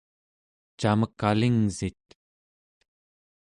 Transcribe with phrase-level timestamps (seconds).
[0.79, 2.03] camek alingsit?